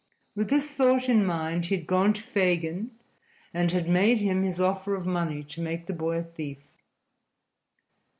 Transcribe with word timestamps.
With 0.35 0.49
this 0.49 0.71
thought 0.71 1.07
in 1.09 1.23
mind 1.23 1.67
he 1.67 1.75
had 1.75 1.85
gone 1.85 2.13
to 2.13 2.23
Fagin 2.23 2.89
and 3.53 3.69
had 3.71 3.87
made 3.87 4.17
him 4.17 4.41
his 4.41 4.59
offer 4.59 4.95
of 4.95 5.05
money 5.05 5.43
to 5.43 5.61
make 5.61 5.85
the 5.85 5.93
boy 5.93 6.17
a 6.17 6.23
thief. 6.23 6.71